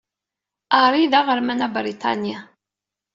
[0.75, 2.35] Harry d aɣerman abriṭani.